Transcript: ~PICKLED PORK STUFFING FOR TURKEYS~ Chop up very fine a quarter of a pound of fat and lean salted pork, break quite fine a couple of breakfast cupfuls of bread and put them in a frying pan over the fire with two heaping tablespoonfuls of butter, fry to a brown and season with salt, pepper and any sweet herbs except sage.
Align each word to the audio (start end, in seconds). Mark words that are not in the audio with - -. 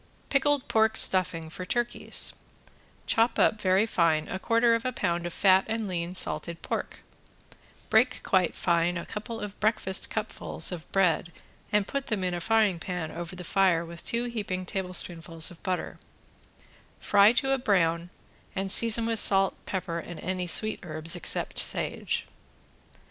~PICKLED 0.29 0.67
PORK 0.67 0.97
STUFFING 0.97 1.51
FOR 1.51 1.63
TURKEYS~ 1.63 2.33
Chop 3.05 3.37
up 3.37 3.61
very 3.61 3.85
fine 3.85 4.27
a 4.29 4.39
quarter 4.39 4.73
of 4.73 4.83
a 4.83 4.91
pound 4.91 5.27
of 5.27 5.31
fat 5.33 5.63
and 5.67 5.87
lean 5.87 6.15
salted 6.15 6.63
pork, 6.63 7.01
break 7.91 8.21
quite 8.23 8.55
fine 8.55 8.97
a 8.97 9.05
couple 9.05 9.39
of 9.39 9.59
breakfast 9.59 10.09
cupfuls 10.09 10.71
of 10.71 10.91
bread 10.91 11.31
and 11.71 11.85
put 11.87 12.07
them 12.07 12.23
in 12.23 12.33
a 12.33 12.41
frying 12.41 12.79
pan 12.79 13.11
over 13.11 13.35
the 13.35 13.43
fire 13.43 13.85
with 13.85 14.03
two 14.03 14.23
heaping 14.23 14.65
tablespoonfuls 14.65 15.51
of 15.51 15.61
butter, 15.61 15.99
fry 16.99 17.31
to 17.33 17.51
a 17.51 17.59
brown 17.59 18.09
and 18.55 18.71
season 18.71 19.05
with 19.05 19.19
salt, 19.19 19.53
pepper 19.67 19.99
and 19.99 20.19
any 20.21 20.47
sweet 20.47 20.79
herbs 20.81 21.15
except 21.15 21.59
sage. 21.59 22.25